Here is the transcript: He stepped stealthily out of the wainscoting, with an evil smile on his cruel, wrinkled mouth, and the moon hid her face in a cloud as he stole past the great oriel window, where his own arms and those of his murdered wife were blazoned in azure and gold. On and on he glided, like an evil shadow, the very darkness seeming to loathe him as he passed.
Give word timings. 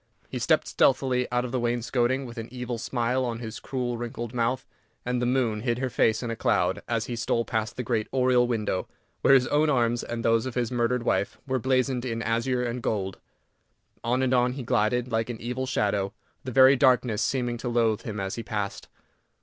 He 0.29 0.39
stepped 0.39 0.65
stealthily 0.67 1.31
out 1.31 1.45
of 1.45 1.51
the 1.51 1.59
wainscoting, 1.59 2.25
with 2.25 2.39
an 2.39 2.47
evil 2.51 2.79
smile 2.79 3.23
on 3.23 3.37
his 3.37 3.59
cruel, 3.59 3.99
wrinkled 3.99 4.33
mouth, 4.33 4.65
and 5.05 5.21
the 5.21 5.27
moon 5.27 5.59
hid 5.61 5.77
her 5.77 5.91
face 5.91 6.23
in 6.23 6.31
a 6.31 6.35
cloud 6.35 6.81
as 6.87 7.05
he 7.05 7.15
stole 7.15 7.45
past 7.45 7.75
the 7.77 7.83
great 7.83 8.07
oriel 8.11 8.47
window, 8.47 8.87
where 9.21 9.35
his 9.35 9.45
own 9.49 9.69
arms 9.69 10.01
and 10.03 10.25
those 10.25 10.47
of 10.47 10.55
his 10.55 10.71
murdered 10.71 11.03
wife 11.03 11.37
were 11.45 11.59
blazoned 11.59 12.03
in 12.03 12.23
azure 12.23 12.63
and 12.63 12.81
gold. 12.81 13.19
On 14.03 14.23
and 14.23 14.33
on 14.33 14.53
he 14.53 14.63
glided, 14.63 15.11
like 15.11 15.29
an 15.29 15.39
evil 15.39 15.67
shadow, 15.67 16.13
the 16.43 16.51
very 16.51 16.75
darkness 16.75 17.21
seeming 17.21 17.57
to 17.57 17.69
loathe 17.69 18.01
him 18.01 18.19
as 18.19 18.33
he 18.33 18.41
passed. 18.41 18.87